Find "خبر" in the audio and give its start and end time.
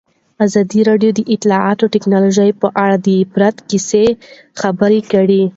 4.61-4.91